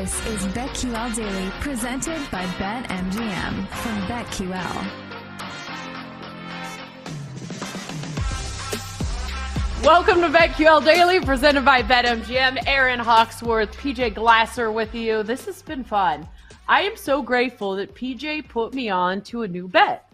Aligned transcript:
This 0.00 0.26
is 0.28 0.40
BetQL 0.54 1.14
Daily, 1.14 1.50
presented 1.60 2.22
by 2.30 2.42
BetMGM 2.56 3.68
from 3.68 4.00
BetQL. 4.08 4.86
Welcome 9.84 10.22
to 10.22 10.28
BetQL 10.30 10.82
Daily, 10.82 11.20
presented 11.20 11.66
by 11.66 11.82
BetMGM. 11.82 12.66
Aaron 12.66 12.98
Hawksworth, 12.98 13.76
PJ 13.76 14.14
Glasser 14.14 14.72
with 14.72 14.94
you. 14.94 15.22
This 15.22 15.44
has 15.44 15.60
been 15.60 15.84
fun. 15.84 16.26
I 16.66 16.80
am 16.80 16.96
so 16.96 17.20
grateful 17.20 17.76
that 17.76 17.94
PJ 17.94 18.48
put 18.48 18.72
me 18.72 18.88
on 18.88 19.20
to 19.24 19.42
a 19.42 19.48
new 19.48 19.68
bet. 19.68 20.10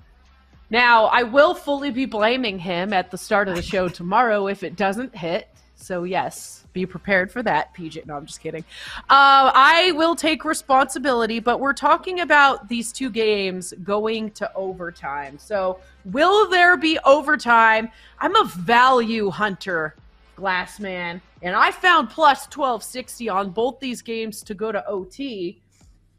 Now, 0.69 1.05
I 1.05 1.23
will 1.23 1.55
fully 1.55 1.93
be 1.93 2.07
blaming 2.07 2.59
him 2.59 2.93
at 2.93 3.13
the 3.13 3.19
start 3.19 3.47
of 3.47 3.55
the 3.55 3.63
show 3.63 3.89
tomorrow 3.89 4.49
if 4.49 4.65
it 4.65 4.75
doesn't 4.75 5.15
hit. 5.15 5.49
So, 5.77 6.05
yes, 6.05 6.65
be 6.73 6.87
prepared 6.87 7.31
for 7.31 7.43
that, 7.43 7.75
PJ. 7.75 8.07
No, 8.07 8.17
I'm 8.17 8.27
just 8.27 8.41
kidding. 8.41 8.65
Uh, 9.09 9.53
I 9.55 9.93
will 9.95 10.17
take 10.17 10.45
responsibility, 10.45 11.39
but 11.39 11.61
we're 11.61 11.75
talking 11.75 12.21
about 12.21 12.69
these 12.69 12.93
two 12.93 13.11
games 13.11 13.75
going 13.85 14.31
to 14.33 14.51
overtime. 14.55 15.39
So, 15.39 15.79
will 16.07 16.49
there 16.49 16.77
be 16.79 16.99
overtime? 17.05 17.91
I'm 18.19 18.35
a 18.37 18.45
value 18.57 19.31
hunter, 19.31 19.95
Glassman, 20.37 21.21
and 21.43 21.55
I 21.55 21.71
found 21.71 22.09
plus 22.09 22.47
1260 22.47 23.29
on 23.29 23.51
both 23.51 23.79
these 23.79 24.01
games 24.01 24.43
to 24.45 24.55
go 24.55 24.73
to 24.73 24.85
OT. 24.89 25.61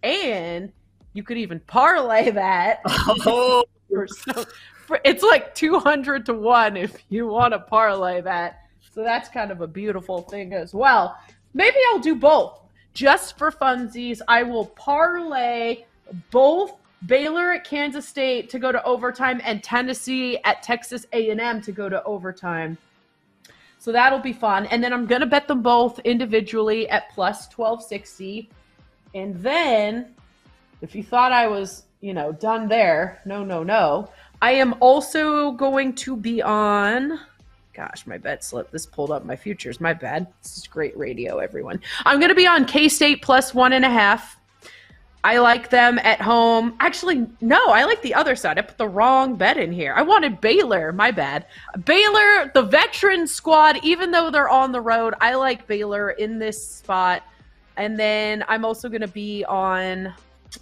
And 0.04 0.72
you 1.14 1.24
could 1.24 1.38
even 1.38 1.60
parlay 1.62 2.30
that. 2.30 2.82
Oh, 3.26 3.66
so, 4.08 4.46
it's 5.04 5.24
like 5.24 5.56
200 5.56 6.28
to 6.28 6.34
1 6.34 6.78
if 6.78 6.96
you 7.10 7.28
want 7.28 7.54
to 7.54 7.60
parlay 7.60 8.22
that. 8.22 8.67
So 8.98 9.04
that's 9.04 9.30
kind 9.30 9.52
of 9.52 9.62
a 9.62 9.68
beautiful 9.68 10.24
thing 10.24 10.54
as 10.54 10.74
well. 10.74 11.20
Maybe 11.54 11.78
I'll 11.92 12.00
do 12.00 12.16
both. 12.16 12.62
Just 12.96 13.38
for 13.38 13.52
funsies, 13.52 14.22
I 14.28 14.42
will 14.42 14.66
parlay 14.66 15.86
both 16.32 16.74
Baylor 17.06 17.52
at 17.52 17.64
Kansas 17.64 18.08
State 18.08 18.50
to 18.50 18.58
go 18.58 18.72
to 18.72 18.84
overtime 18.86 19.40
and 19.44 19.64
Tennessee 19.64 20.40
at 20.46 20.64
Texas 20.64 21.06
A&M 21.14 21.62
to 21.62 21.72
go 21.72 21.90
to 21.90 22.04
overtime. 22.06 22.76
So 23.78 23.92
that'll 23.92 24.18
be 24.18 24.34
fun. 24.34 24.66
And 24.66 24.84
then 24.84 24.92
I'm 24.92 25.06
going 25.06 25.22
to 25.22 25.28
bet 25.28 25.48
them 25.48 25.62
both 25.62 26.00
individually 26.00 26.90
at 26.90 27.12
plus 27.12 27.48
1260. 27.56 28.50
And 29.14 29.36
then 29.36 30.16
if 30.82 30.96
you 30.96 31.04
thought 31.04 31.32
I 31.32 31.46
was, 31.46 31.84
you 32.02 32.16
know, 32.16 32.32
done 32.32 32.68
there, 32.68 33.22
no, 33.26 33.44
no, 33.44 33.62
no. 33.62 34.10
I 34.42 34.54
am 34.54 34.74
also 34.80 35.52
going 35.52 35.94
to 35.94 36.18
be 36.18 36.42
on 36.42 37.20
Gosh, 37.78 38.08
my 38.08 38.18
bet 38.18 38.44
slip. 38.44 38.72
This 38.72 38.88
pulled 38.88 39.12
up 39.12 39.24
my 39.24 39.36
futures. 39.36 39.80
My 39.80 39.94
bad. 39.94 40.26
This 40.42 40.58
is 40.58 40.68
great 40.68 40.98
radio, 40.98 41.38
everyone. 41.38 41.80
I'm 42.06 42.20
going 42.20 42.30
to 42.30 42.36
be 42.36 42.48
on 42.48 42.66
K 42.66 42.90
State 42.90 43.22
plus 43.22 43.54
one 43.54 43.72
and 43.72 43.86
a 43.86 43.90
half. 43.90 44.40
I 45.24 45.38
like 45.38 45.70
them 45.70 46.00
at 46.00 46.20
home. 46.20 46.76
Actually, 46.80 47.28
no, 47.40 47.60
I 47.68 47.84
like 47.84 48.02
the 48.02 48.16
other 48.16 48.36
side. 48.36 48.58
I 48.58 48.62
put 48.64 48.80
the 48.80 48.88
wrong 48.88 49.36
bet 49.36 49.58
in 49.58 49.72
here. 49.72 49.94
I 49.96 50.02
wanted 50.02 50.42
Baylor. 50.42 50.92
My 50.92 51.12
bad. 51.12 51.46
Baylor, 51.86 52.50
the 52.56 52.64
veteran 52.64 53.28
squad, 53.28 53.78
even 53.84 54.10
though 54.10 54.32
they're 54.32 54.50
on 54.50 54.72
the 54.72 54.82
road, 54.82 55.14
I 55.22 55.36
like 55.36 55.68
Baylor 55.68 56.12
in 56.12 56.40
this 56.40 56.68
spot. 56.68 57.22
And 57.76 58.00
then 58.00 58.44
I'm 58.48 58.66
also 58.66 58.90
going 58.90 59.02
to 59.02 59.08
be 59.08 59.46
on. 59.46 60.12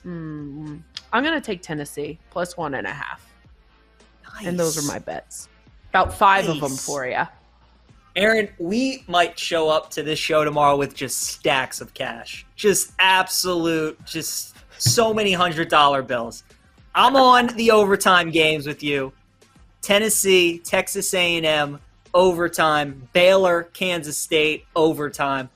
Hmm, 0.03 0.77
I'm 1.13 1.23
going 1.23 1.35
to 1.35 1.45
take 1.45 1.61
Tennessee 1.61 2.19
plus 2.29 2.57
one 2.57 2.73
and 2.73 2.85
a 2.85 2.91
half. 2.91 3.25
nice. 4.33 4.47
And 4.47 4.59
those 4.59 4.77
are 4.77 4.91
my 4.91 4.99
bets. 4.99 5.47
About 5.95 6.13
five 6.13 6.49
of 6.49 6.59
them 6.59 6.75
for 6.75 7.07
you. 7.07 7.23
Aaron, 8.17 8.49
we 8.59 9.05
might 9.07 9.39
show 9.39 9.69
up 9.69 9.89
to 9.91 10.03
this 10.03 10.19
show 10.19 10.43
tomorrow 10.43 10.75
with 10.75 10.93
just 10.93 11.21
stacks 11.21 11.79
of 11.79 11.93
cash. 11.93 12.45
Just 12.57 12.91
absolute, 12.99 13.97
just 14.03 14.57
so 14.77 15.13
many 15.13 15.31
hundred 15.31 15.69
dollar 15.69 16.01
bills. 16.01 16.43
I'm 16.93 17.15
on 17.15 17.47
the 17.55 17.71
overtime 17.71 18.29
games 18.29 18.67
with 18.67 18.83
you. 18.83 19.13
Tennessee, 19.81 20.59
Texas 20.59 21.13
A&M, 21.13 21.79
overtime. 22.13 23.07
Baylor, 23.13 23.63
Kansas 23.63 24.17
State, 24.17 24.65
overtime. 24.75 25.49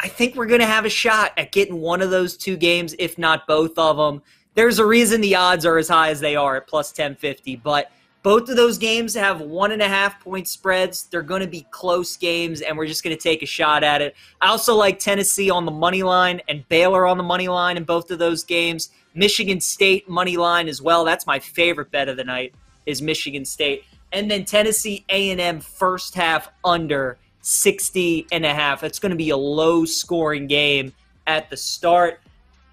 I 0.00 0.08
think 0.08 0.34
we're 0.34 0.46
going 0.46 0.62
to 0.62 0.66
have 0.66 0.84
a 0.84 0.90
shot 0.90 1.32
at 1.36 1.52
getting 1.52 1.80
one 1.80 2.02
of 2.02 2.10
those 2.10 2.36
two 2.36 2.56
games, 2.56 2.96
if 2.98 3.18
not 3.18 3.46
both 3.46 3.78
of 3.78 3.96
them. 3.96 4.20
There's 4.56 4.80
a 4.80 4.84
reason 4.84 5.20
the 5.20 5.36
odds 5.36 5.64
are 5.64 5.78
as 5.78 5.86
high 5.86 6.10
as 6.10 6.18
they 6.18 6.34
are 6.34 6.56
at 6.56 6.66
plus 6.66 6.90
1050, 6.90 7.54
but 7.54 7.92
both 8.22 8.48
of 8.50 8.56
those 8.56 8.76
games 8.76 9.14
have 9.14 9.40
one 9.40 9.72
and 9.72 9.80
a 9.80 9.88
half 9.88 10.20
point 10.20 10.46
spreads. 10.46 11.04
They're 11.04 11.22
going 11.22 11.40
to 11.40 11.46
be 11.46 11.66
close 11.70 12.16
games, 12.16 12.60
and 12.60 12.76
we're 12.76 12.86
just 12.86 13.02
going 13.02 13.16
to 13.16 13.22
take 13.22 13.42
a 13.42 13.46
shot 13.46 13.82
at 13.82 14.02
it. 14.02 14.14
I 14.40 14.48
also 14.48 14.74
like 14.74 14.98
Tennessee 14.98 15.50
on 15.50 15.64
the 15.64 15.70
money 15.70 16.02
line 16.02 16.42
and 16.48 16.68
Baylor 16.68 17.06
on 17.06 17.16
the 17.16 17.24
money 17.24 17.48
line 17.48 17.76
in 17.76 17.84
both 17.84 18.10
of 18.10 18.18
those 18.18 18.44
games. 18.44 18.90
Michigan 19.14 19.60
State 19.60 20.08
money 20.08 20.36
line 20.36 20.68
as 20.68 20.82
well. 20.82 21.04
That's 21.04 21.26
my 21.26 21.38
favorite 21.38 21.90
bet 21.90 22.08
of 22.08 22.16
the 22.16 22.24
night 22.24 22.54
is 22.86 23.00
Michigan 23.00 23.44
State. 23.44 23.84
And 24.12 24.30
then 24.30 24.44
Tennessee 24.44 25.04
A&M 25.08 25.60
first 25.60 26.14
half 26.14 26.50
under 26.64 27.16
60 27.42 28.26
and 28.32 28.44
a 28.44 28.52
half. 28.52 28.82
It's 28.84 28.98
going 28.98 29.10
to 29.10 29.16
be 29.16 29.30
a 29.30 29.36
low 29.36 29.84
scoring 29.84 30.46
game 30.46 30.92
at 31.26 31.48
the 31.48 31.56
start. 31.56 32.20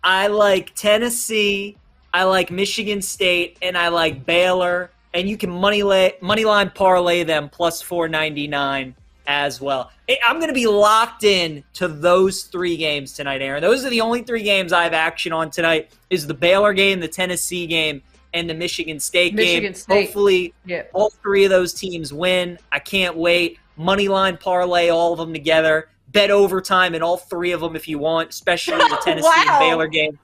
I 0.03 0.27
like 0.27 0.73
Tennessee, 0.75 1.77
I 2.13 2.23
like 2.23 2.51
Michigan 2.51 3.01
State, 3.01 3.57
and 3.61 3.77
I 3.77 3.89
like 3.89 4.25
Baylor. 4.25 4.91
And 5.13 5.27
you 5.29 5.37
can 5.37 5.49
money 5.49 5.83
lay, 5.83 6.13
money 6.21 6.45
line 6.45 6.69
parlay 6.69 7.23
them 7.23 7.49
plus 7.49 7.81
499 7.81 8.95
as 9.25 9.59
well. 9.59 9.91
I'm 10.25 10.37
going 10.37 10.47
to 10.47 10.53
be 10.53 10.67
locked 10.67 11.23
in 11.23 11.63
to 11.73 11.87
those 11.87 12.43
three 12.43 12.77
games 12.77 13.13
tonight, 13.13 13.41
Aaron. 13.41 13.61
Those 13.61 13.83
are 13.85 13.89
the 13.89 14.01
only 14.01 14.21
three 14.23 14.43
games 14.43 14.71
I 14.71 14.83
have 14.83 14.93
action 14.93 15.33
on 15.33 15.49
tonight. 15.49 15.91
Is 16.09 16.27
the 16.27 16.33
Baylor 16.33 16.73
game, 16.73 16.99
the 16.99 17.07
Tennessee 17.09 17.67
game, 17.67 18.01
and 18.33 18.49
the 18.49 18.53
Michigan 18.53 18.99
State 18.99 19.33
Michigan 19.33 19.63
game. 19.63 19.73
State. 19.73 20.05
Hopefully, 20.05 20.53
Yeah. 20.65 20.83
all 20.93 21.09
three 21.21 21.43
of 21.43 21.49
those 21.49 21.73
teams 21.73 22.13
win. 22.13 22.57
I 22.71 22.79
can't 22.79 23.17
wait. 23.17 23.59
Money 23.75 24.07
line 24.07 24.37
parlay 24.37 24.89
all 24.89 25.11
of 25.13 25.19
them 25.19 25.33
together. 25.33 25.89
Bet 26.09 26.31
overtime 26.31 26.95
in 26.95 27.01
all 27.01 27.17
three 27.17 27.51
of 27.51 27.59
them 27.59 27.75
if 27.75 27.87
you 27.87 27.99
want, 27.99 28.29
especially 28.29 28.77
the 28.77 28.99
Tennessee 29.03 29.27
Wow. 29.27 29.43
and 29.49 29.59
Baylor 29.59 29.87
game. 29.87 30.17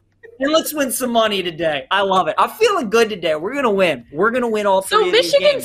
And 0.43 0.51
let's 0.51 0.73
win 0.73 0.91
some 0.91 1.11
money 1.11 1.41
today. 1.41 1.87
I 1.89 2.01
love 2.01 2.27
it. 2.27 2.35
I'm 2.37 2.49
feeling 2.49 2.89
good 2.89 3.09
today. 3.09 3.35
We're 3.35 3.53
gonna 3.53 3.71
win. 3.71 4.05
We're 4.11 4.29
gonna 4.29 4.49
win 4.49 4.65
all 4.65 4.81
three 4.81 4.97
So 4.99 5.05
of 5.07 5.13
these 5.13 5.31
Michigan. 5.31 5.63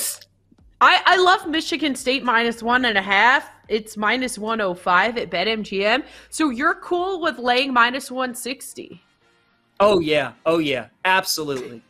I 0.80 1.02
I 1.04 1.16
love 1.16 1.48
Michigan 1.48 1.96
State 1.96 2.22
minus 2.22 2.62
one 2.62 2.84
and 2.84 2.96
a 2.96 3.02
half. 3.02 3.50
It's 3.66 3.96
minus 3.96 4.38
one 4.38 4.60
hundred 4.60 4.76
five 4.76 5.18
at 5.18 5.30
BetMGM. 5.30 6.04
So 6.30 6.50
you're 6.50 6.76
cool 6.76 7.20
with 7.20 7.38
laying 7.38 7.72
minus 7.72 8.08
one 8.08 8.36
sixty. 8.36 9.02
Oh 9.80 9.98
yeah. 9.98 10.34
Oh 10.46 10.58
yeah. 10.58 10.86
Absolutely. 11.04 11.82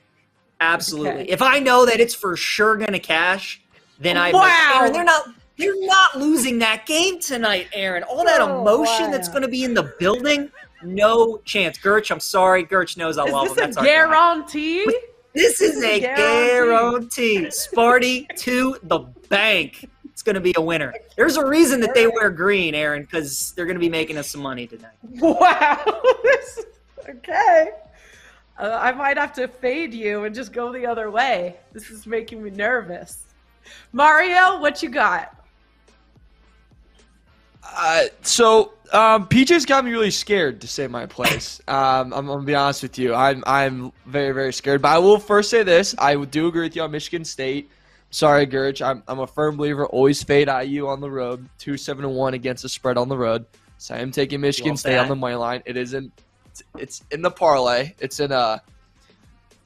Absolutely. 0.63 1.23
Okay. 1.23 1.31
If 1.31 1.43
I 1.43 1.59
know 1.59 1.85
that 1.85 2.01
it's 2.01 2.15
for 2.15 2.37
sure 2.37 2.77
gonna 2.77 2.99
cash, 2.99 3.61
then 4.01 4.17
I 4.17 4.33
Wow. 4.33 4.79
Aaron, 4.81 4.93
they're 4.95 5.05
not 5.05 5.29
they're 5.59 5.87
not 5.87 6.17
losing 6.17 6.59
that 6.61 6.87
game 6.87 7.21
tonight, 7.21 7.69
Aaron. 7.75 8.03
All 8.05 8.25
that 8.25 8.41
Oh, 8.41 8.63
emotion 8.63 9.11
that's 9.11 9.29
gonna 9.29 9.49
be 9.49 9.65
in 9.65 9.75
the 9.75 9.95
building, 9.99 10.51
no 10.83 11.39
chance. 11.39 11.79
Gerch, 11.79 12.11
I'm 12.11 12.21
sorry. 12.21 12.65
Gerch 12.65 12.97
knows 12.97 13.19
I 13.19 13.25
Is 13.27 13.33
love 13.33 13.49
this 13.49 13.53
him. 13.53 13.59
a 13.59 13.61
That's 13.67 13.77
guy. 13.77 13.85
guarantee? 13.85 14.87
This 15.35 15.61
is 15.61 15.83
a 15.83 16.01
Guarantee. 16.01 17.37
guarantee. 17.37 17.39
Sparty 17.47 18.27
to 18.39 18.77
the 18.85 19.01
bank. 19.29 19.89
It's 20.07 20.23
going 20.23 20.35
to 20.35 20.41
be 20.41 20.53
a 20.57 20.61
winner. 20.61 20.93
There's 21.17 21.37
a 21.37 21.47
reason 21.47 21.81
that 21.83 21.95
they 21.95 22.07
wear 22.09 22.31
green, 22.31 22.75
Aaron, 22.75 23.03
because 23.03 23.53
they're 23.53 23.67
going 23.67 23.77
to 23.77 23.81
be 23.81 23.89
making 23.91 24.17
us 24.19 24.29
some 24.31 24.41
money 24.41 24.67
tonight. 24.67 24.95
Wow. 25.21 26.01
Okay. 27.09 27.71
Uh, 28.59 28.77
I 28.81 28.93
might 28.93 29.17
have 29.17 29.33
to 29.35 29.49
fade 29.49 29.95
you 29.95 30.25
and 30.25 30.35
just 30.35 30.53
go 30.53 30.71
the 30.73 30.85
other 30.85 31.11
way. 31.11 31.57
This 31.73 31.89
is 31.91 32.07
making 32.07 32.43
me 32.43 32.51
nervous. 32.51 33.25
Mario, 33.93 34.61
what 34.61 34.83
you 34.83 34.91
got? 34.91 35.35
Uh, 37.77 38.05
so 38.23 38.73
um, 38.93 39.27
PJ's 39.27 39.67
got 39.67 39.85
me 39.85 39.91
really 39.91 40.11
scared 40.11 40.61
to 40.63 40.69
say 40.69 40.87
my 40.87 41.07
place. 41.07 41.61
Um, 41.69 42.15
I'm, 42.15 42.27
gonna 42.27 42.45
be 42.45 42.55
honest 42.55 42.83
with 42.83 42.99
you. 42.99 43.15
I'm 43.15 43.45
I'm 43.47 43.93
very 44.07 44.33
very 44.33 44.55
scared. 44.55 44.81
But 44.81 44.89
I 44.89 44.99
will 44.99 45.19
first 45.19 45.51
say 45.51 45.63
this: 45.63 45.95
I 45.99 46.15
do 46.17 46.49
agree 46.49 46.63
with 46.63 46.75
you 46.75 46.83
on 46.83 46.91
Michigan 46.91 47.27
State. 47.27 47.71
Sorry, 48.11 48.47
Gurch. 48.47 48.81
I'm 48.81 49.03
I'm 49.07 49.19
a 49.19 49.27
firm 49.27 49.59
believer. 49.59 49.85
Always 49.85 50.23
fade 50.23 50.49
IU 50.49 50.87
on 50.89 51.03
the 51.03 51.11
road. 51.11 51.47
Two 51.59 51.77
seven 51.77 52.07
and 52.07 52.15
one 52.15 52.33
against 52.33 52.63
the 52.63 52.71
spread 52.71 52.97
on 52.97 53.11
the 53.11 53.19
road. 53.19 53.45
So 53.77 53.95
I 53.95 53.99
am 53.99 54.11
taking 54.11 54.41
Michigan 54.41 54.79
State 54.79 54.97
on 54.97 55.09
the 55.09 55.15
money 55.15 55.35
line. 55.35 55.63
It 55.67 55.77
isn't. 55.77 56.11
It's, 56.77 57.05
in 57.11 57.23
the 57.23 57.31
parlay. 57.31 57.93
It's 58.01 58.19
in 58.19 58.33
a 58.33 58.63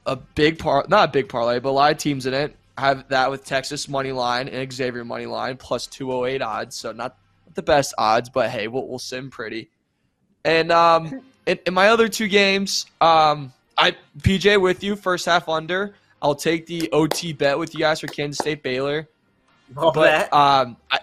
a 0.05 0.15
big 0.17 0.59
par 0.59 0.85
not 0.89 1.09
a 1.09 1.11
big 1.11 1.29
parlay, 1.29 1.59
but 1.59 1.69
a 1.69 1.71
lot 1.71 1.91
of 1.93 1.97
teams 1.97 2.25
in 2.25 2.33
it 2.33 2.55
have 2.77 3.07
that 3.07 3.31
with 3.31 3.45
Texas 3.45 3.87
money 3.87 4.11
line 4.11 4.49
and 4.49 4.73
Xavier 4.73 5.05
money 5.05 5.25
line 5.25 5.55
plus 5.55 5.87
208 5.87 6.41
odds. 6.41 6.75
So 6.75 6.91
not 6.91 7.15
the 7.55 7.63
best 7.63 7.93
odds, 7.97 8.29
but 8.29 8.49
hey, 8.49 8.67
we'll, 8.67 8.87
we'll 8.87 8.99
sim 8.99 9.29
pretty. 9.29 9.69
And 10.45 10.71
um, 10.71 11.21
in, 11.45 11.59
in 11.65 11.73
my 11.73 11.89
other 11.89 12.07
two 12.07 12.27
games, 12.27 12.85
um, 13.01 13.53
I 13.77 13.95
PJ 14.19 14.61
with 14.61 14.83
you 14.83 14.95
first 14.95 15.25
half 15.25 15.49
under. 15.49 15.95
I'll 16.21 16.35
take 16.35 16.65
the 16.67 16.89
OT 16.91 17.33
bet 17.33 17.57
with 17.59 17.73
you 17.73 17.81
guys 17.81 17.99
for 17.99 18.07
Kansas 18.07 18.37
State 18.37 18.63
Baylor, 18.63 19.09
Love 19.75 19.93
but 19.93 20.29
that. 20.29 20.33
um, 20.33 20.77
I, 20.89 20.99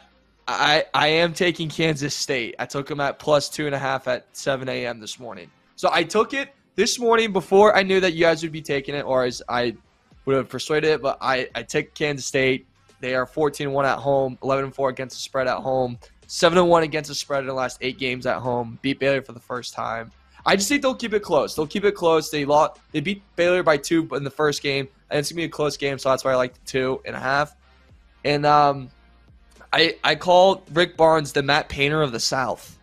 I 0.48 0.84
I 0.94 1.06
am 1.08 1.34
taking 1.34 1.68
Kansas 1.68 2.14
State. 2.14 2.54
I 2.58 2.64
took 2.64 2.86
them 2.86 3.00
at 3.00 3.18
plus 3.18 3.48
two 3.50 3.66
and 3.66 3.74
a 3.74 3.78
half 3.78 4.08
at 4.08 4.26
7 4.32 4.68
a.m. 4.68 4.98
this 4.98 5.18
morning. 5.20 5.50
So 5.76 5.90
I 5.92 6.04
took 6.04 6.32
it 6.32 6.54
this 6.74 6.98
morning 6.98 7.32
before 7.32 7.76
I 7.76 7.82
knew 7.82 8.00
that 8.00 8.14
you 8.14 8.20
guys 8.20 8.42
would 8.42 8.52
be 8.52 8.62
taking 8.62 8.94
it, 8.94 9.02
or 9.04 9.24
as 9.24 9.42
I 9.48 9.76
would 10.24 10.36
have 10.36 10.48
persuaded 10.48 10.90
it. 10.90 11.02
But 11.02 11.18
I 11.20 11.48
I 11.54 11.62
take 11.64 11.94
Kansas 11.94 12.24
State. 12.24 12.66
They 13.00 13.14
are 13.14 13.26
14-1 13.26 13.84
at 13.86 13.98
home, 13.98 14.38
11-4 14.42 14.90
against 14.90 15.16
the 15.16 15.22
spread 15.22 15.48
at 15.48 15.56
home, 15.56 15.98
7-1 16.30 16.84
against 16.84 17.08
the 17.08 17.14
spread 17.14 17.40
in 17.40 17.48
the 17.48 17.54
last 17.54 17.78
eight 17.80 17.98
games 17.98 18.24
at 18.24 18.36
home. 18.36 18.78
Beat 18.82 19.00
Baylor 19.00 19.20
for 19.20 19.32
the 19.32 19.40
first 19.40 19.74
time. 19.74 20.12
I 20.46 20.54
just 20.54 20.68
think 20.68 20.80
they'll 20.80 20.94
keep 20.94 21.12
it 21.12 21.20
close. 21.20 21.56
They'll 21.56 21.66
keep 21.66 21.84
it 21.84 21.96
close. 21.96 22.30
They 22.30 22.44
lost. 22.44 22.80
They 22.92 23.00
beat 23.00 23.22
Baylor 23.34 23.64
by 23.64 23.76
two 23.76 24.08
in 24.12 24.22
the 24.22 24.30
first 24.30 24.62
game, 24.62 24.88
and 25.10 25.18
it's 25.18 25.30
gonna 25.30 25.38
be 25.38 25.44
a 25.44 25.48
close 25.48 25.76
game. 25.76 25.98
So 25.98 26.08
that's 26.08 26.24
why 26.24 26.32
I 26.32 26.36
like 26.36 26.54
the 26.54 26.64
two 26.64 27.02
and 27.04 27.16
a 27.16 27.18
half. 27.18 27.54
And 28.24 28.46
um, 28.46 28.90
I 29.72 29.96
I 30.04 30.14
call 30.14 30.62
Rick 30.72 30.96
Barnes 30.96 31.32
the 31.32 31.42
Matt 31.42 31.68
Painter 31.68 32.00
of 32.00 32.12
the 32.12 32.20
South. 32.20 32.78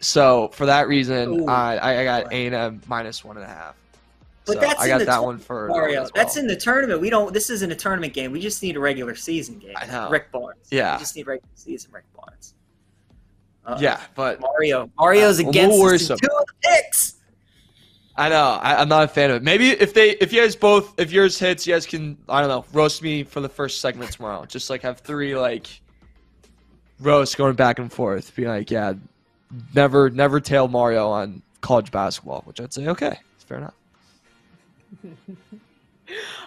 So 0.00 0.48
for 0.48 0.66
that 0.66 0.88
reason, 0.88 1.42
Ooh. 1.42 1.46
I 1.46 2.00
I 2.00 2.04
got 2.04 2.32
A 2.32 2.46
and 2.46 2.54
M 2.54 2.82
minus 2.86 3.24
one 3.24 3.36
and 3.36 3.46
a 3.46 3.48
half. 3.48 3.76
But 4.46 4.54
so 4.54 4.60
that's 4.60 4.80
I 4.80 4.84
in 4.84 4.90
got 4.90 4.98
the 4.98 5.04
that 5.06 5.22
one 5.22 5.38
for 5.38 5.68
Mario, 5.68 6.02
as 6.02 6.10
that's 6.10 6.36
in 6.36 6.48
the 6.48 6.56
tournament. 6.56 7.00
We 7.00 7.08
don't. 7.08 7.32
This 7.32 7.50
isn't 7.50 7.70
a 7.70 7.76
tournament 7.76 8.14
game. 8.14 8.32
We 8.32 8.40
just 8.40 8.62
need 8.62 8.76
a 8.76 8.80
regular 8.80 9.14
season 9.14 9.58
game. 9.58 9.74
I 9.76 9.86
know. 9.86 10.10
Rick 10.10 10.32
Barnes. 10.32 10.66
Yeah. 10.70 10.96
We 10.96 11.00
just 11.00 11.16
need 11.16 11.26
regular 11.26 11.48
season 11.54 11.92
Rick 11.92 12.04
Barnes. 12.14 12.54
Uh, 13.64 13.78
yeah, 13.80 14.00
but 14.14 14.40
Mario. 14.40 14.90
Mario's 14.98 15.38
Uh, 15.38 15.48
against 15.48 15.76
little 15.78 15.94
us 15.94 16.08
two 16.08 16.14
of 16.14 16.18
the 16.18 16.52
picks. 16.62 17.14
I 18.16 18.28
know 18.28 18.58
I, 18.62 18.80
I'm 18.80 18.88
not 18.88 19.04
a 19.04 19.08
fan 19.08 19.30
of 19.30 19.36
it. 19.36 19.42
Maybe 19.42 19.70
if 19.70 19.94
they 19.94 20.10
if 20.12 20.32
you 20.32 20.42
guys 20.42 20.56
both 20.56 20.98
if 20.98 21.12
yours 21.12 21.38
hits, 21.38 21.66
you 21.66 21.74
guys 21.74 21.86
can 21.86 22.18
I 22.28 22.40
don't 22.40 22.48
know 22.48 22.64
roast 22.72 23.02
me 23.02 23.22
for 23.22 23.40
the 23.40 23.48
first 23.48 23.80
segment 23.80 24.12
tomorrow. 24.12 24.44
Just 24.44 24.68
like 24.68 24.82
have 24.82 25.00
three 25.00 25.36
like 25.36 25.66
roasts 27.00 27.34
going 27.34 27.54
back 27.54 27.78
and 27.78 27.92
forth. 27.92 28.34
Be 28.34 28.46
like, 28.46 28.70
yeah, 28.70 28.94
never 29.74 30.10
never 30.10 30.40
tail 30.40 30.68
Mario 30.68 31.08
on 31.08 31.40
college 31.60 31.90
basketball, 31.90 32.42
which 32.44 32.60
I'd 32.60 32.72
say 32.72 32.88
okay, 32.88 33.18
it's 33.36 33.44
fair 33.44 33.58
enough. 33.58 33.74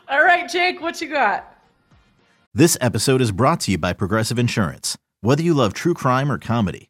All 0.09 0.23
right, 0.23 0.49
Jake, 0.49 0.81
what 0.81 0.99
you 1.01 1.09
got? 1.09 1.57
This 2.53 2.77
episode 2.81 3.21
is 3.21 3.31
brought 3.31 3.61
to 3.61 3.71
you 3.71 3.77
by 3.77 3.93
Progressive 3.93 4.37
Insurance. 4.37 4.97
Whether 5.21 5.41
you 5.41 5.53
love 5.53 5.73
true 5.73 5.93
crime 5.93 6.31
or 6.31 6.37
comedy, 6.37 6.89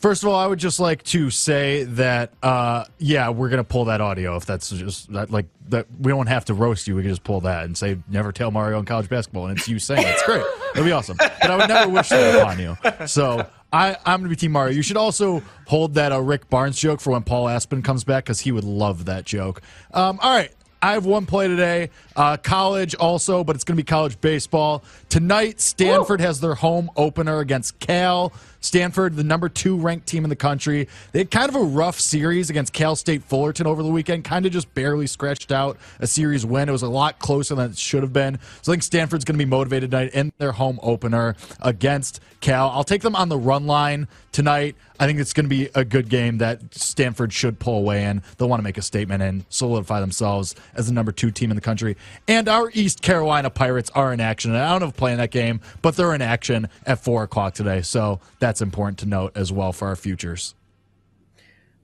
First 0.00 0.22
of 0.22 0.30
all, 0.30 0.34
I 0.36 0.46
would 0.46 0.58
just 0.58 0.80
like 0.80 1.02
to 1.04 1.28
say 1.28 1.84
that, 1.84 2.32
uh, 2.42 2.84
yeah, 2.98 3.28
we're 3.28 3.50
gonna 3.50 3.64
pull 3.64 3.84
that 3.84 4.00
audio 4.00 4.36
if 4.36 4.46
that's 4.46 4.70
just 4.70 5.12
that. 5.12 5.30
Like 5.30 5.44
that, 5.68 5.86
we 6.00 6.10
don't 6.10 6.26
have 6.26 6.46
to 6.46 6.54
roast 6.54 6.88
you. 6.88 6.96
We 6.96 7.02
can 7.02 7.10
just 7.10 7.22
pull 7.22 7.42
that 7.42 7.66
and 7.66 7.76
say 7.76 7.98
never 8.08 8.32
tell 8.32 8.50
Mario 8.50 8.78
in 8.78 8.86
college 8.86 9.10
basketball, 9.10 9.46
and 9.48 9.58
it's 9.58 9.68
you 9.68 9.78
saying 9.78 10.06
it. 10.06 10.08
it's 10.08 10.22
great. 10.22 10.42
That'd 10.72 10.86
be 10.86 10.92
awesome. 10.92 11.18
But 11.18 11.50
I 11.50 11.56
would 11.56 11.68
never 11.68 11.90
wish 11.90 12.08
that 12.08 12.40
upon 12.40 12.58
you. 12.58 13.06
So 13.06 13.46
I, 13.72 13.96
I'm 14.06 14.20
gonna 14.20 14.30
be 14.30 14.36
Team 14.36 14.52
Mario. 14.52 14.74
You 14.74 14.82
should 14.82 14.96
also 14.96 15.42
hold 15.66 15.94
that 15.94 16.12
uh, 16.12 16.20
Rick 16.20 16.48
Barnes 16.48 16.78
joke 16.78 17.00
for 17.00 17.10
when 17.10 17.22
Paul 17.22 17.48
Aspen 17.48 17.82
comes 17.82 18.02
back 18.02 18.24
because 18.24 18.40
he 18.40 18.52
would 18.52 18.64
love 18.64 19.04
that 19.04 19.26
joke. 19.26 19.60
Um, 19.92 20.18
all 20.22 20.34
right. 20.34 20.50
I 20.82 20.92
have 20.92 21.04
one 21.04 21.26
play 21.26 21.46
today. 21.46 21.90
Uh, 22.20 22.36
college 22.36 22.94
also, 22.96 23.42
but 23.42 23.56
it's 23.56 23.64
going 23.64 23.74
to 23.78 23.82
be 23.82 23.86
college 23.86 24.20
baseball. 24.20 24.84
Tonight, 25.08 25.58
Stanford 25.58 26.20
has 26.20 26.38
their 26.38 26.54
home 26.54 26.90
opener 26.94 27.38
against 27.38 27.78
Cal. 27.78 28.34
Stanford, 28.60 29.16
the 29.16 29.24
number 29.24 29.48
two 29.48 29.78
ranked 29.78 30.06
team 30.06 30.24
in 30.24 30.28
the 30.28 30.36
country. 30.36 30.86
They 31.12 31.20
had 31.20 31.30
kind 31.30 31.48
of 31.48 31.54
a 31.54 31.62
rough 31.62 31.98
series 31.98 32.50
against 32.50 32.74
Cal 32.74 32.94
State 32.94 33.22
Fullerton 33.22 33.66
over 33.66 33.82
the 33.82 33.88
weekend, 33.88 34.24
kind 34.24 34.44
of 34.44 34.52
just 34.52 34.72
barely 34.74 35.06
scratched 35.06 35.50
out 35.50 35.78
a 35.98 36.06
series 36.06 36.44
win. 36.44 36.68
It 36.68 36.72
was 36.72 36.82
a 36.82 36.88
lot 36.90 37.18
closer 37.20 37.54
than 37.54 37.70
it 37.70 37.78
should 37.78 38.02
have 38.02 38.12
been. 38.12 38.38
So 38.60 38.70
I 38.70 38.74
think 38.74 38.82
Stanford's 38.82 39.24
going 39.24 39.38
to 39.38 39.44
be 39.44 39.48
motivated 39.48 39.90
tonight 39.90 40.12
in 40.12 40.30
their 40.36 40.52
home 40.52 40.78
opener 40.82 41.36
against 41.60 42.20
Cal. 42.40 42.68
I'll 42.68 42.84
take 42.84 43.00
them 43.00 43.16
on 43.16 43.30
the 43.30 43.38
run 43.38 43.66
line 43.66 44.08
tonight. 44.32 44.76
I 44.98 45.06
think 45.06 45.18
it's 45.18 45.32
going 45.32 45.46
to 45.46 45.50
be 45.50 45.70
a 45.74 45.84
good 45.84 46.10
game 46.10 46.38
that 46.38 46.74
Stanford 46.74 47.32
should 47.32 47.58
pull 47.58 47.78
away 47.78 48.04
in. 48.04 48.22
They'll 48.36 48.48
want 48.50 48.60
to 48.60 48.64
make 48.64 48.76
a 48.76 48.82
statement 48.82 49.22
and 49.22 49.46
solidify 49.48 50.00
themselves 50.00 50.54
as 50.74 50.86
the 50.86 50.92
number 50.92 51.12
two 51.12 51.30
team 51.30 51.50
in 51.50 51.56
the 51.56 51.62
country. 51.62 51.96
And 52.28 52.48
our 52.48 52.70
East 52.74 53.02
Carolina 53.02 53.50
Pirates 53.50 53.90
are 53.94 54.12
in 54.12 54.20
action. 54.20 54.52
And 54.52 54.60
I 54.62 54.70
don't 54.70 54.80
know 54.80 54.88
if 54.88 54.96
playing 54.96 55.18
that 55.18 55.30
game, 55.30 55.60
but 55.82 55.96
they're 55.96 56.14
in 56.14 56.22
action 56.22 56.68
at 56.86 57.02
four 57.02 57.22
o'clock 57.22 57.54
today. 57.54 57.82
So 57.82 58.20
that's 58.38 58.60
important 58.62 58.98
to 59.00 59.06
note 59.06 59.32
as 59.36 59.52
well 59.52 59.72
for 59.72 59.88
our 59.88 59.96
futures. 59.96 60.54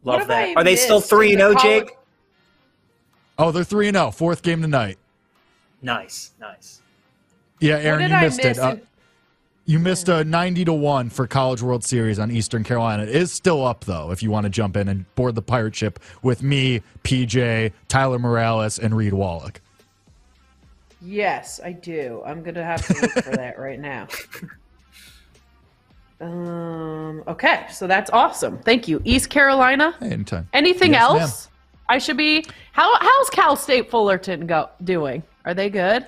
Love 0.05 0.29
that. 0.29 0.49
I 0.51 0.55
Are 0.55 0.65
they 0.65 0.77
still 0.77 1.01
three 1.01 1.33
in 1.33 1.41
and 1.41 1.57
the 1.57 1.61
zero, 1.61 1.71
college- 1.73 1.89
Jake? 1.89 1.99
Oh, 3.39 3.51
they're 3.51 3.65
three 3.65 3.89
and 3.89 3.97
zero. 3.97 4.11
Fourth 4.11 4.43
game 4.43 4.63
tonight. 4.63 4.99
Nice, 5.83 6.33
nice. 6.41 6.81
Yeah, 7.61 7.77
Aaron, 7.77 8.11
you 8.11 8.17
missed 8.21 8.37
miss 8.39 8.59
it. 8.59 8.59
Uh, 8.59 8.77
you 9.69 9.81
missed 9.81 10.09
a 10.09 10.23
90 10.25 10.67
to 10.67 10.73
1 10.73 11.11
for 11.11 11.27
College 11.27 11.61
World 11.61 11.83
Series 11.83 12.21
on 12.21 12.31
Eastern 12.31 12.63
Carolina. 12.63 13.03
It 13.03 13.09
is 13.09 13.33
still 13.33 13.67
up, 13.67 13.85
though, 13.85 14.13
if 14.13 14.23
you 14.23 14.31
want 14.31 14.45
to 14.45 14.51
jump 14.51 14.77
in 14.77 14.87
and 14.87 15.13
board 15.17 15.35
the 15.35 15.43
pirate 15.43 15.75
ship 15.75 15.99
with 16.23 16.41
me, 16.41 16.83
PJ, 17.03 17.73
Tyler 17.89 18.21
Morales, 18.21 18.79
and 18.79 18.97
Reed 18.97 19.13
Wallach. 19.13 19.61
Yes, 21.07 21.61
I 21.63 21.71
do. 21.71 22.21
I'm 22.27 22.43
gonna 22.43 22.65
have 22.65 22.85
to 22.87 23.01
look 23.01 23.13
for 23.13 23.31
that 23.37 23.59
right 23.59 23.79
now. 23.79 24.09
Um. 26.19 27.23
Okay, 27.29 27.67
so 27.71 27.87
that's 27.87 28.11
awesome. 28.11 28.59
Thank 28.61 28.89
you, 28.89 29.03
East 29.05 29.29
Carolina. 29.29 29.95
Hey, 30.01 30.13
anytime. 30.13 30.49
Anything 30.55 30.93
Yes, 30.93 31.13
ma'am. 31.13 31.21
else? 31.21 31.49
I 31.91 31.99
should 31.99 32.17
be. 32.17 32.47
How 32.73 32.91
how's 32.99 33.29
Cal 33.29 33.55
State 33.55 33.91
Fullerton 33.91 34.47
go 34.47 34.71
doing? 34.83 35.23
Are 35.45 35.53
they 35.53 35.69
good? 35.69 36.07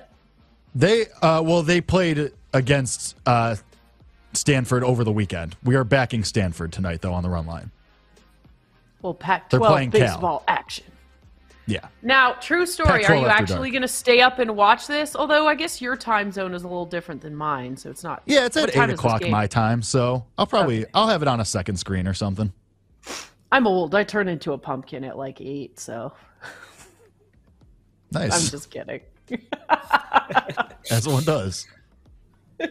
They, 0.73 1.05
uh, 1.21 1.43
well, 1.45 1.61
they 1.61 1.79
played 1.79 2.31
against 2.55 3.17
uh, 3.27 3.55
Stanford 4.33 4.83
over 4.83 5.03
the 5.03 5.11
weekend. 5.11 5.55
We 5.63 5.75
are 5.75 5.83
backing 5.83 6.23
Stanford 6.23 6.71
tonight, 6.73 7.01
though, 7.01 7.13
on 7.13 7.21
the 7.21 7.29
run 7.29 7.45
line. 7.45 7.69
Well, 9.03 9.13
Pac 9.13 9.51
They're 9.51 9.59
12 9.59 9.71
playing 9.71 9.91
Cal. 9.91 9.99
baseball 10.01 10.43
action. 10.47 10.85
Yeah. 11.65 11.87
Now, 12.01 12.33
true 12.33 12.65
story. 12.65 13.05
Are 13.05 13.15
you 13.15 13.27
actually 13.27 13.69
going 13.69 13.83
to 13.83 13.87
stay 13.87 14.21
up 14.21 14.39
and 14.39 14.55
watch 14.55 14.87
this? 14.87 15.15
Although 15.15 15.47
I 15.47 15.53
guess 15.53 15.81
your 15.81 15.95
time 15.95 16.31
zone 16.31 16.53
is 16.53 16.63
a 16.63 16.67
little 16.67 16.85
different 16.85 17.21
than 17.21 17.35
mine, 17.35 17.77
so 17.77 17.89
it's 17.91 18.03
not. 18.03 18.23
Yeah, 18.25 18.45
it's 18.45 18.57
at 18.57 18.75
eight 18.75 18.89
o'clock 18.89 19.21
my 19.29 19.45
time, 19.45 19.81
so 19.81 20.25
I'll 20.37 20.47
probably 20.47 20.81
Okay. 20.81 20.91
I'll 20.95 21.07
have 21.07 21.21
it 21.21 21.27
on 21.27 21.39
a 21.39 21.45
second 21.45 21.77
screen 21.77 22.07
or 22.07 22.13
something. 22.13 22.51
I'm 23.51 23.67
old. 23.67 23.93
I 23.93 24.03
turn 24.03 24.27
into 24.27 24.53
a 24.53 24.57
pumpkin 24.57 25.03
at 25.03 25.17
like 25.17 25.41
eight, 25.41 25.79
so 25.79 26.13
Nice, 28.11 28.45
I'm 28.45 28.51
just 28.51 28.71
kidding. 28.71 29.01
as 30.89 31.07
one 31.07 31.23
does. 31.23 31.67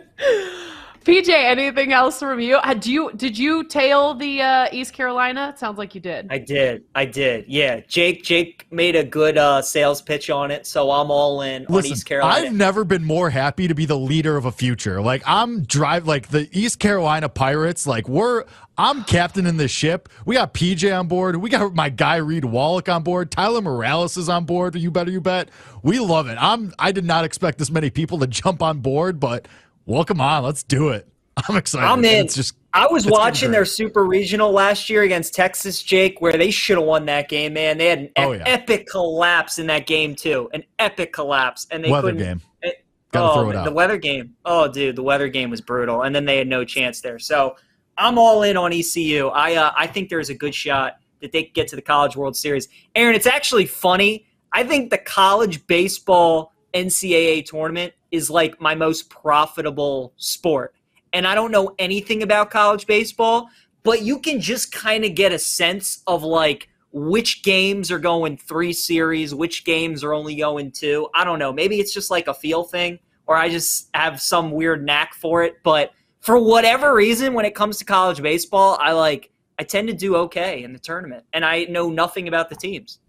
PJ, 1.09 1.31
anything 1.31 1.95
else 1.95 2.19
from 2.19 2.39
you? 2.39 2.57
Uh, 2.57 2.75
Do 2.75 2.93
you 2.93 3.11
did 3.17 3.39
you 3.39 3.65
tail 3.65 4.13
the 4.13 4.43
uh, 4.43 4.69
East 4.73 4.93
Carolina? 4.93 5.49
It 5.49 5.59
sounds 5.59 5.79
like 5.79 5.95
you 5.95 6.03
did. 6.03 6.27
I 6.31 6.37
did. 6.37 6.85
I 6.95 7.07
did. 7.07 7.47
Yeah. 7.49 7.81
Jake 7.89 8.23
Jake 8.23 8.67
made 8.71 8.95
a 8.95 9.05
good 9.05 9.39
uh, 9.39 9.63
sales 9.63 10.03
pitch 10.03 10.29
on 10.29 10.51
it, 10.51 10.67
so 10.67 10.91
I'm 10.91 11.11
all 11.11 11.41
in 11.41 11.65
on 11.67 11.87
East 11.87 12.05
Carolina. 12.05 12.49
I've 12.49 12.53
never 12.53 12.85
been 12.85 13.05
more 13.05 13.31
happy 13.31 13.69
to 13.69 13.75
be 13.75 13.87
the 13.87 13.99
leader 13.99 14.37
of 14.37 14.45
a 14.45 14.53
future. 14.53 15.01
Like 15.01 15.23
I'm 15.25 15.63
drive 15.63 16.07
like 16.07 16.29
the 16.29 16.47
East 16.53 16.79
Carolina 16.79 17.31
Pirates. 17.31 17.87
Like 17.87 18.07
we're 18.07 18.45
I'm 18.77 19.03
captain 19.05 19.47
in 19.47 19.57
this 19.57 19.71
ship. 19.71 20.11
We 20.27 20.35
got 20.35 20.53
PJ 20.53 20.97
on 20.97 21.09
board. 21.09 21.37
We 21.37 21.49
got 21.49 21.75
my 21.75 21.89
guy 21.89 22.17
Reed 22.17 22.45
Wallach 22.45 22.89
on 22.91 23.03
board. 23.03 23.31
Tyler 23.31 23.63
Morales 23.63 24.19
is 24.19 24.29
on 24.29 24.45
board. 24.45 24.77
You 24.77 24.91
better 24.91 25.11
you 25.11 25.23
bet. 25.23 25.49
We 25.83 26.01
love 26.01 26.29
it. 26.29 26.37
I'm 26.39 26.75
I 26.79 26.93
did 26.93 27.07
not 27.07 27.25
expect 27.25 27.57
this 27.57 27.71
many 27.71 27.89
people 27.89 28.19
to 28.19 28.27
jump 28.29 28.63
on 28.63 28.81
board, 28.81 29.19
but 29.19 29.49
welcome 29.89 30.21
on. 30.21 30.45
Let's 30.45 30.63
do 30.63 30.91
it. 30.91 31.09
I'm 31.49 31.57
excited. 31.57 31.87
I'm 31.87 32.05
in. 32.05 32.25
It's 32.27 32.35
just 32.35 32.55
I 32.73 32.87
was 32.87 33.05
it's 33.05 33.11
gonna 33.11 33.17
be 33.17 33.21
watching 33.25 33.51
their 33.51 33.65
super 33.65 34.05
regional 34.05 34.53
last 34.53 34.89
year 34.91 35.03
against 35.03 35.35
Texas, 35.35 35.83
Jake, 35.83 36.21
where 36.21 36.33
they 36.35 36.51
should 36.51 36.77
have 36.79 36.87
won 36.87 37.07
that 37.07 37.29
game. 37.29 37.55
Man, 37.55 37.79
they 37.79 37.87
had 37.87 37.99
an 38.01 38.11
Oh, 38.17 38.33
yeah. 38.33 38.43
epic 38.47 38.87
collapse 38.89 39.59
in 39.59 39.67
that 39.69 39.87
game 39.87 40.15
too, 40.15 40.49
an 40.53 40.65
epic 40.79 41.13
collapse, 41.13 41.67
and 41.71 41.83
they 41.85 41.91
weather 41.91 42.09
couldn't. 42.13 42.23
game. 42.27 42.41
it- 42.63 42.85
Gotta 43.11 43.31
oh, 43.31 43.35
throw 43.35 43.43
it 43.45 43.53
man, 43.55 43.57
out. 43.57 43.65
the 43.65 43.73
weather 43.73 43.97
game. 43.97 44.35
Oh, 44.45 44.69
dude, 44.71 44.95
the 44.97 45.03
weather 45.03 45.29
game 45.29 45.49
was 45.49 45.63
brutal, 45.63 46.03
and 46.03 46.15
then 46.15 46.27
they 46.27 46.37
had 46.37 46.47
no 46.47 46.63
chance 46.65 47.01
there. 47.01 47.19
So 47.19 47.57
I'm 47.97 48.19
all 48.19 48.43
in 48.43 48.57
on 48.59 48.71
ECU. 48.73 49.29
I 49.29 49.55
uh, 49.55 49.73
I 49.75 49.87
think 49.87 50.11
there's 50.11 50.29
a 50.29 50.35
good 50.35 50.55
shot 50.55 50.99
that 51.23 51.33
they 51.33 51.45
get 51.45 51.69
to 51.69 51.77
the 51.77 51.81
College 51.83 52.17
World 52.17 52.37
Series. 52.37 52.69
Aaron, 52.95 53.15
it's 53.15 53.27
actually 53.27 53.65
funny. 53.65 54.27
I 54.53 54.63
think 54.63 54.91
the 54.91 54.99
college 54.99 55.67
baseball 55.67 56.53
NCAA 56.75 57.45
tournament 57.45 57.93
is 58.11 58.31
like 58.31 58.61
my 58.61 58.75
most 58.75 59.11
profitable 59.11 60.13
sport. 60.17 60.75
And 61.13 61.27
I 61.27 61.35
don't 61.35 61.51
know 61.51 61.75
anything 61.79 62.23
about 62.23 62.51
college 62.51 62.87
baseball, 62.87 63.49
but 63.83 64.03
you 64.03 64.19
can 64.19 64.41
just 64.41 64.73
kind 64.73 65.05
of 65.05 65.15
get 65.15 65.33
a 65.33 65.39
sense 65.39 66.03
of 66.07 66.23
like 66.23 66.69
which 66.93 67.43
games 67.43 67.91
are 67.91 67.99
going 67.99 68.37
three 68.37 68.73
series, 68.73 69.35
which 69.35 69.65
games 69.65 70.03
are 70.03 70.13
only 70.13 70.35
going 70.35 70.71
two. 70.71 71.09
I 71.15 71.25
don't 71.25 71.39
know. 71.39 71.53
Maybe 71.53 71.81
it's 71.81 71.93
just 71.93 72.11
like 72.11 72.29
a 72.29 72.35
feel 72.35 72.65
thing, 72.65 72.99
or 73.27 73.37
I 73.37 73.49
just 73.49 73.89
have 73.95 74.21
some 74.21 74.51
weird 74.51 74.85
knack 74.85 75.15
for 75.15 75.43
it. 75.43 75.59
But 75.63 75.93
for 76.21 76.39
whatever 76.39 76.95
reason, 76.95 77.35
when 77.35 77.45
it 77.45 77.55
comes 77.55 77.79
to 77.79 77.85
college 77.85 78.23
baseball, 78.23 78.79
I 78.81 78.93
like 78.93 79.31
I 79.59 79.65
tend 79.65 79.89
to 79.89 79.95
do 79.95 80.17
okay 80.17 80.63
in 80.63 80.73
the 80.73 80.79
tournament, 80.79 81.25
and 81.33 81.45
I 81.45 81.65
know 81.65 81.91
nothing 81.91 82.29
about 82.29 82.49
the 82.49 82.57
teams. 82.57 83.01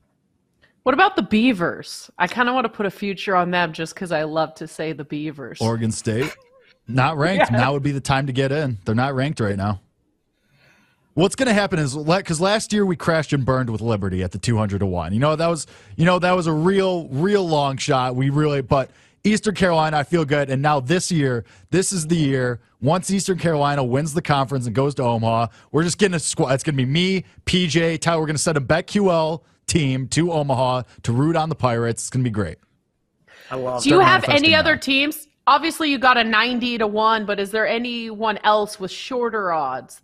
What 0.83 0.93
about 0.93 1.15
the 1.15 1.23
Beavers? 1.23 2.09
I 2.17 2.27
kind 2.27 2.49
of 2.49 2.55
want 2.55 2.65
to 2.65 2.69
put 2.69 2.85
a 2.85 2.91
future 2.91 3.35
on 3.35 3.51
them 3.51 3.73
just 3.73 3.93
because 3.93 4.11
I 4.11 4.23
love 4.23 4.55
to 4.55 4.67
say 4.67 4.93
the 4.93 5.03
Beavers. 5.03 5.59
Oregon 5.61 5.91
State. 5.91 6.35
Not 6.87 7.17
ranked. 7.17 7.51
Now 7.51 7.73
would 7.73 7.83
be 7.83 7.91
the 7.91 8.01
time 8.01 8.25
to 8.27 8.33
get 8.33 8.51
in. 8.51 8.79
They're 8.83 8.95
not 8.95 9.13
ranked 9.13 9.39
right 9.39 9.55
now. 9.55 9.79
What's 11.13 11.35
going 11.35 11.47
to 11.47 11.53
happen 11.53 11.77
is 11.77 11.95
because 11.95 12.41
last 12.41 12.73
year 12.73 12.83
we 12.83 12.95
crashed 12.95 13.31
and 13.31 13.45
burned 13.45 13.69
with 13.69 13.81
Liberty 13.81 14.23
at 14.23 14.31
the 14.31 14.39
200 14.39 14.79
to 14.79 14.87
1. 14.87 15.13
You 15.13 15.19
know, 15.19 15.35
that 15.35 15.47
was, 15.47 15.67
you 15.97 16.05
know, 16.05 16.17
that 16.17 16.31
was 16.31 16.47
a 16.47 16.51
real, 16.51 17.07
real 17.09 17.47
long 17.47 17.77
shot. 17.77 18.15
We 18.15 18.31
really, 18.31 18.61
but 18.61 18.89
Eastern 19.23 19.53
Carolina, 19.53 19.97
I 19.97 20.03
feel 20.03 20.25
good. 20.25 20.49
And 20.49 20.61
now 20.61 20.79
this 20.79 21.11
year, 21.11 21.45
this 21.69 21.91
is 21.91 22.07
the 22.07 22.15
year. 22.15 22.59
Once 22.81 23.11
Eastern 23.11 23.37
Carolina 23.37 23.83
wins 23.83 24.13
the 24.13 24.21
conference 24.21 24.65
and 24.65 24.73
goes 24.73 24.95
to 24.95 25.03
Omaha, 25.03 25.47
we're 25.71 25.83
just 25.83 25.97
getting 25.97 26.15
a 26.15 26.19
squad. 26.19 26.53
It's 26.53 26.63
going 26.63 26.75
to 26.75 26.83
be 26.83 26.89
me, 26.89 27.25
PJ, 27.45 27.99
Tyler. 27.99 28.21
We're 28.21 28.27
going 28.27 28.35
to 28.35 28.41
send 28.41 28.57
a 28.57 28.61
BetQL 28.61 29.41
team 29.69 30.07
to 30.09 30.31
Omaha 30.31 30.83
to 31.03 31.11
root 31.11 31.35
on 31.35 31.49
the 31.49 31.55
Pirates. 31.55 32.03
It's 32.03 32.09
going 32.09 32.23
to 32.23 32.29
be 32.29 32.33
great. 32.33 32.57
I 33.51 33.55
love. 33.55 33.83
Do 33.83 33.89
you 33.89 33.99
have 33.99 34.23
any 34.25 34.51
manifesting 34.51 34.55
other 34.55 34.75
now. 34.75 34.81
teams? 34.81 35.27
Obviously, 35.47 35.89
you 35.89 35.97
got 35.97 36.17
a 36.17 36.23
90 36.23 36.79
to 36.79 36.87
1, 36.87 37.25
but 37.25 37.39
is 37.39 37.51
there 37.51 37.67
anyone 37.67 38.37
else 38.43 38.79
with 38.79 38.91
shorter 38.91 39.51
odds? 39.51 40.01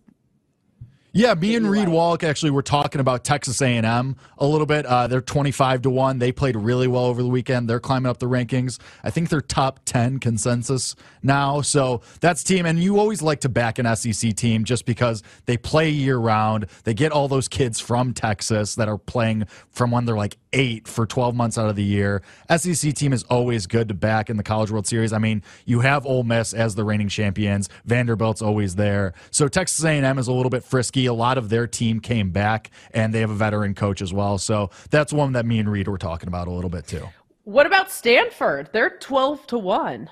Yeah, 1.17 1.33
me 1.33 1.55
and 1.55 1.71
Reed? 1.71 1.87
Wallach 1.87 2.25
actually 2.25 2.51
were 2.51 2.61
talking 2.61 2.99
about 2.99 3.23
Texas 3.23 3.61
A&M 3.61 4.17
a 4.37 4.45
little 4.45 4.65
bit. 4.65 4.85
Uh, 4.85 5.07
they're 5.07 5.21
25 5.21 5.83
to 5.83 5.89
1. 5.89 6.19
They 6.19 6.33
played 6.33 6.57
really 6.57 6.89
well 6.89 7.05
over 7.05 7.23
the 7.23 7.29
weekend. 7.29 7.69
They're 7.69 7.79
climbing 7.79 8.09
up 8.09 8.17
the 8.17 8.25
rankings. 8.25 8.81
I 9.01 9.11
think 9.11 9.29
they're 9.29 9.39
top 9.39 9.79
10 9.85 10.19
consensus 10.19 10.93
now. 11.23 11.61
So 11.61 12.01
that's 12.19 12.43
team 12.43 12.65
and 12.65 12.83
you 12.83 12.99
always 12.99 13.21
like 13.21 13.39
to 13.41 13.49
back 13.49 13.79
an 13.79 13.95
SEC 13.95 14.35
team 14.35 14.65
just 14.65 14.85
because 14.85 15.23
they 15.45 15.55
play 15.55 15.89
year 15.89 16.17
round. 16.17 16.65
They 16.83 16.93
get 16.93 17.13
all 17.13 17.29
those 17.29 17.47
kids 17.47 17.79
from 17.79 18.13
Texas 18.13 18.75
that 18.75 18.89
are 18.89 18.97
playing 18.97 19.45
from 19.69 19.91
when 19.91 20.03
they're 20.03 20.17
like 20.17 20.35
8 20.51 20.85
for 20.85 21.05
12 21.05 21.33
months 21.33 21.57
out 21.57 21.69
of 21.69 21.77
the 21.77 21.83
year. 21.83 22.23
SEC 22.57 22.93
team 22.93 23.13
is 23.13 23.23
always 23.23 23.67
good 23.67 23.87
to 23.87 23.93
back 23.93 24.29
in 24.29 24.35
the 24.35 24.43
College 24.43 24.71
World 24.71 24.87
Series. 24.87 25.13
I 25.13 25.19
mean, 25.19 25.43
you 25.65 25.81
have 25.81 26.05
Ole 26.05 26.23
Miss 26.23 26.53
as 26.53 26.75
the 26.75 26.83
reigning 26.83 27.09
champions. 27.09 27.69
Vanderbilt's 27.85 28.41
always 28.41 28.75
there. 28.75 29.13
So 29.31 29.47
Texas 29.47 29.83
A&M 29.83 30.17
is 30.17 30.27
a 30.27 30.33
little 30.33 30.49
bit 30.49 30.63
frisky. 30.63 31.04
A 31.05 31.13
lot 31.13 31.37
of 31.37 31.49
their 31.49 31.67
team 31.67 31.99
came 31.99 32.31
back, 32.31 32.71
and 32.93 33.13
they 33.13 33.21
have 33.21 33.31
a 33.31 33.35
veteran 33.35 33.73
coach 33.75 34.01
as 34.01 34.13
well. 34.13 34.37
So 34.37 34.69
that's 34.89 35.11
one 35.13 35.33
that 35.33 35.45
me 35.45 35.59
and 35.59 35.69
Reed 35.69 35.87
were 35.87 35.97
talking 35.97 36.27
about 36.27 36.47
a 36.47 36.51
little 36.51 36.69
bit 36.69 36.87
too. 36.87 37.07
What 37.43 37.65
about 37.65 37.91
Stanford? 37.91 38.69
They're 38.73 38.89
12 38.89 39.47
to 39.47 39.57
1. 39.59 40.09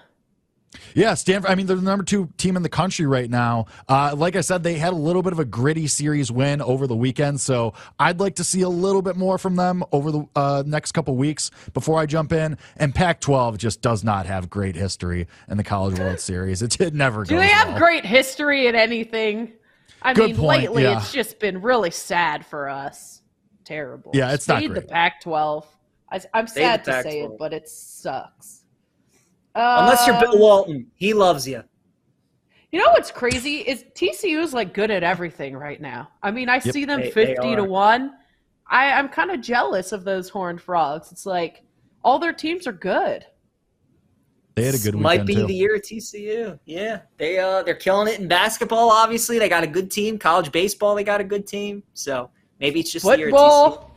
Yeah, 0.95 1.13
Stanford. 1.13 1.51
I 1.51 1.55
mean, 1.55 1.67
they're 1.67 1.75
the 1.75 1.81
number 1.83 2.03
two 2.03 2.29
team 2.37 2.55
in 2.55 2.63
the 2.63 2.69
country 2.69 3.05
right 3.05 3.29
now. 3.29 3.65
Uh, 3.87 4.15
like 4.17 4.35
I 4.35 4.41
said, 4.41 4.63
they 4.63 4.75
had 4.75 4.93
a 4.93 4.95
little 4.95 5.21
bit 5.21 5.33
of 5.33 5.39
a 5.39 5.45
gritty 5.45 5.87
series 5.87 6.31
win 6.31 6.61
over 6.61 6.87
the 6.87 6.95
weekend, 6.95 7.41
so 7.41 7.73
I'd 7.99 8.19
like 8.19 8.35
to 8.35 8.43
see 8.43 8.61
a 8.61 8.69
little 8.69 9.01
bit 9.01 9.15
more 9.15 9.37
from 9.37 9.55
them 9.55 9.83
over 9.91 10.11
the 10.11 10.25
uh, 10.35 10.63
next 10.65 10.91
couple 10.93 11.15
weeks 11.15 11.51
before 11.73 11.99
I 11.99 12.05
jump 12.05 12.31
in. 12.33 12.57
And 12.77 12.93
Pac-12 12.93 13.57
just 13.57 13.81
does 13.81 14.03
not 14.03 14.25
have 14.25 14.49
great 14.49 14.75
history 14.75 15.27
in 15.47 15.57
the 15.57 15.63
College 15.63 15.99
World 15.99 16.19
Series. 16.19 16.61
It, 16.61 16.79
it 16.81 16.93
never 16.93 17.23
Do 17.23 17.37
they 17.37 17.47
have 17.49 17.69
well. 17.69 17.77
great 17.79 18.05
history 18.05 18.67
in 18.67 18.75
anything? 18.75 19.53
I 20.03 20.13
Good 20.13 20.31
mean, 20.31 20.35
point, 20.35 20.61
lately 20.63 20.83
yeah. 20.83 20.97
it's 20.97 21.11
just 21.11 21.39
been 21.39 21.61
really 21.61 21.91
sad 21.91 22.45
for 22.45 22.69
us. 22.69 23.21
Terrible. 23.63 24.11
Yeah, 24.13 24.33
it's 24.33 24.47
not 24.47 24.59
Fade 24.59 24.73
the. 24.73 24.81
Pac-12. 24.81 25.65
I, 26.11 26.21
I'm 26.33 26.47
Fade 26.47 26.63
sad 26.63 26.85
to 26.85 27.01
say 27.03 27.21
it, 27.21 27.31
but 27.39 27.53
it 27.53 27.69
sucks. 27.69 28.63
Unless 29.55 30.05
you're 30.07 30.19
Bill 30.19 30.33
Um, 30.33 30.39
Walton, 30.39 30.87
he 30.95 31.13
loves 31.13 31.47
you. 31.47 31.63
You 32.71 32.79
know 32.79 32.89
what's 32.91 33.11
crazy 33.11 33.57
is 33.57 33.85
TCU 33.95 34.41
is 34.41 34.53
like 34.53 34.73
good 34.73 34.89
at 34.89 35.03
everything 35.03 35.55
right 35.55 35.79
now. 35.79 36.09
I 36.23 36.31
mean, 36.31 36.49
I 36.49 36.59
see 36.59 36.85
them 36.85 36.99
They- 37.01 37.05
they 37.07 37.11
fifty 37.11 37.55
to 37.55 37.63
one. 37.63 38.13
I, 38.67 38.93
I'm 38.93 39.09
kind 39.09 39.29
of 39.29 39.41
jealous 39.41 39.91
of 39.91 40.03
those 40.03 40.29
horned 40.29 40.59
frogs. 40.59 41.11
It's 41.11 41.25
like 41.25 41.63
all 42.03 42.17
their 42.17 42.33
teams 42.33 42.65
are 42.65 42.73
good. 42.73 43.25
They 44.55 44.65
had 44.65 44.75
a 44.75 44.77
good 44.77 44.93
weekend 44.93 45.03
Might 45.03 45.25
be 45.25 45.33
too. 45.35 45.47
the 45.47 45.53
year 45.53 45.75
of 45.75 45.81
TCU. 45.81 46.59
Yeah, 46.65 47.01
they 47.17 47.39
uh 47.39 47.63
they're 47.63 47.73
killing 47.73 48.13
it 48.13 48.19
in 48.19 48.27
basketball. 48.27 48.91
Obviously, 48.91 49.39
they 49.39 49.49
got 49.49 49.63
a 49.63 49.67
good 49.67 49.89
team. 49.89 50.19
College 50.19 50.51
baseball, 50.51 50.93
they 50.93 51.03
got 51.03 51.21
a 51.21 51.23
good 51.23 51.47
team. 51.47 51.81
So 51.93 52.29
maybe 52.59 52.79
it's 52.79 52.91
just 52.91 53.05
the 53.05 53.17
year 53.17 53.29
of 53.29 53.33
TCU. 53.33 53.37
Football, 53.37 53.91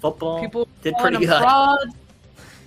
Football 0.00 0.40
people 0.40 0.68
did 0.82 0.94
pretty 0.98 1.26
good. 1.26 1.92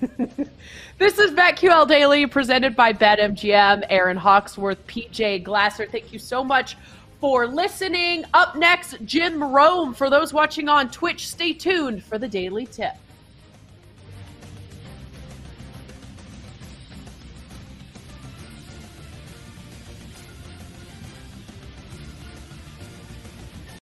this 0.98 1.18
is 1.18 1.32
BetQL 1.32 1.88
Daily 1.88 2.28
presented 2.28 2.76
by 2.76 2.92
BetMGM. 2.92 3.86
Aaron 3.90 4.18
Hawksworth, 4.18 4.86
PJ 4.86 5.44
Glasser. 5.44 5.86
Thank 5.86 6.12
you 6.12 6.20
so 6.20 6.44
much 6.44 6.76
for 7.22 7.48
listening. 7.48 8.26
Up 8.34 8.58
next, 8.58 8.98
Jim 9.06 9.42
Rome. 9.42 9.94
For 9.94 10.10
those 10.10 10.34
watching 10.34 10.68
on 10.68 10.92
Twitch, 10.92 11.30
stay 11.30 11.54
tuned 11.54 12.04
for 12.04 12.18
the 12.18 12.28
Daily 12.28 12.66
Tip. 12.66 12.94